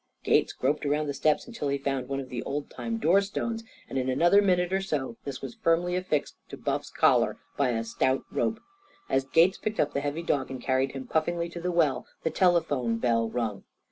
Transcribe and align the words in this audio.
Gates 0.23 0.51
groped 0.51 0.83
around 0.83 1.05
the 1.05 1.13
steps 1.13 1.45
until 1.45 1.67
he 1.67 1.77
found 1.77 2.07
one 2.09 2.19
of 2.19 2.29
the 2.29 2.41
old 2.41 2.71
time 2.71 2.97
door 2.97 3.21
stones, 3.21 3.63
and 3.87 3.99
in 3.99 4.09
another 4.09 4.41
minute 4.41 4.73
or 4.73 4.81
so 4.81 5.15
this 5.25 5.43
was 5.43 5.53
firmly 5.53 5.95
affixed 5.95 6.37
to 6.49 6.57
Buff's 6.57 6.89
collar 6.89 7.37
by 7.55 7.69
a 7.69 7.83
stout 7.83 8.23
rope. 8.31 8.59
As 9.09 9.25
Gates 9.25 9.59
picked 9.59 9.79
up 9.79 9.93
the 9.93 10.01
heavy 10.01 10.23
dog 10.23 10.49
and 10.49 10.59
carried 10.59 10.93
him 10.93 11.05
puffingly 11.05 11.49
to 11.49 11.61
the 11.61 11.71
well 11.71 12.07
the 12.23 12.31
telephone 12.31 12.97
bell 12.97 13.29
rung. 13.29 13.63